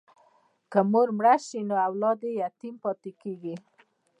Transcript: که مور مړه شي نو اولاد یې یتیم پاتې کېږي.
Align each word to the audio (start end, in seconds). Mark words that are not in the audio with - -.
که 0.71 0.79
مور 0.91 1.07
مړه 1.17 1.35
شي 1.47 1.59
نو 1.69 1.75
اولاد 1.87 2.19
یې 2.25 2.31
یتیم 2.41 2.75
پاتې 2.83 3.11
کېږي. 3.21 3.55